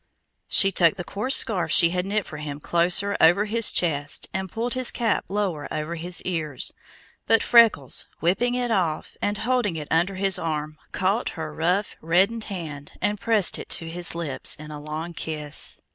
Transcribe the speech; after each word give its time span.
She 0.47 0.71
tucked 0.71 0.97
the 0.97 1.03
coarse 1.03 1.35
scarf 1.35 1.69
she 1.69 1.91
had 1.91 2.07
knit 2.07 2.25
for 2.25 2.37
him 2.37 2.59
closer 2.59 3.15
over 3.21 3.45
his 3.45 3.71
chest 3.71 4.27
and 4.33 4.51
pulled 4.51 4.73
his 4.73 4.89
cap 4.89 5.25
lower 5.29 5.71
over 5.71 5.93
his 5.93 6.23
ears, 6.23 6.73
but 7.27 7.43
Freckles, 7.43 8.07
whipping 8.19 8.55
it 8.55 8.71
off 8.71 9.15
and 9.21 9.37
holding 9.37 9.75
it 9.75 9.87
under 9.91 10.15
his 10.15 10.39
arm, 10.39 10.75
caught 10.91 11.29
her 11.37 11.53
rough, 11.53 11.97
reddened 12.01 12.45
hand 12.45 12.93
and 12.99 13.19
pressed 13.21 13.59
it 13.59 13.69
to 13.69 13.89
his 13.91 14.15
lips 14.15 14.55
in 14.55 14.71
a 14.71 14.81
long 14.81 15.13
kiss. 15.13 15.81